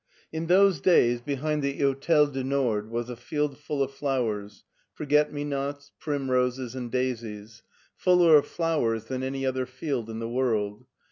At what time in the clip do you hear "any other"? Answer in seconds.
9.21-9.67